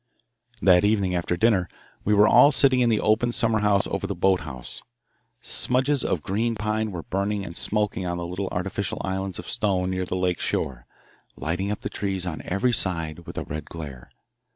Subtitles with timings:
[0.63, 1.69] That evening after dinner
[2.03, 4.81] we were all sitting in the open summer house over the boat house.
[5.41, 10.05] Smudges of green pine were burning and smoking on little artificial islands of stone near
[10.05, 10.87] the lake shore,
[11.35, 14.09] lighting up the trees on every side with a red glare.